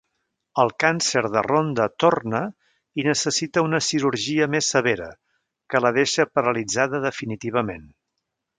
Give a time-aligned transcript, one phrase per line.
[0.61, 2.41] El càncer de Rhonda torna
[3.01, 5.11] i necessita una cirurgia més severa,
[5.75, 7.89] que la deixa paralitzada definitivament.